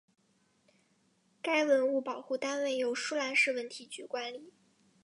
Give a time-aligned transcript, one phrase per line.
[1.43, 4.51] 该文物保护单位由舒兰市文体局管理。